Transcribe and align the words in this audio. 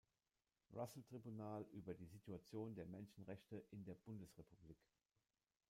Russell-Tribunal 0.73 1.67
über 1.73 1.93
die 1.93 2.07
Situation 2.07 2.73
der 2.73 2.87
Menschenrechte 2.87 3.63
in 3.69 3.85
der 3.85 3.93
Bundesrepublik. 3.93 4.79